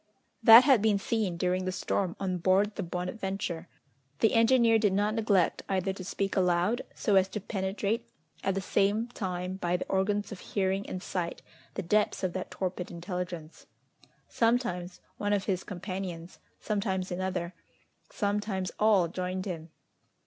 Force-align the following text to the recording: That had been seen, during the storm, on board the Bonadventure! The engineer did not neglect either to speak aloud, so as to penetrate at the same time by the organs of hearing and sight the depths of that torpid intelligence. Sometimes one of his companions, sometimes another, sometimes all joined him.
That 0.41 0.63
had 0.63 0.81
been 0.81 0.97
seen, 0.97 1.37
during 1.37 1.65
the 1.65 1.71
storm, 1.71 2.15
on 2.19 2.39
board 2.39 2.73
the 2.73 2.81
Bonadventure! 2.81 3.67
The 4.17 4.33
engineer 4.33 4.79
did 4.79 4.93
not 4.93 5.13
neglect 5.13 5.61
either 5.69 5.93
to 5.93 6.03
speak 6.03 6.35
aloud, 6.35 6.81
so 6.95 7.17
as 7.17 7.27
to 7.29 7.39
penetrate 7.39 8.09
at 8.43 8.55
the 8.55 8.61
same 8.61 9.09
time 9.09 9.57
by 9.57 9.77
the 9.77 9.85
organs 9.87 10.31
of 10.31 10.39
hearing 10.39 10.89
and 10.89 11.03
sight 11.03 11.43
the 11.75 11.83
depths 11.83 12.23
of 12.23 12.33
that 12.33 12.49
torpid 12.49 12.89
intelligence. 12.89 13.67
Sometimes 14.27 15.01
one 15.17 15.33
of 15.33 15.43
his 15.45 15.63
companions, 15.63 16.39
sometimes 16.59 17.11
another, 17.11 17.53
sometimes 18.09 18.71
all 18.79 19.07
joined 19.07 19.45
him. 19.45 19.69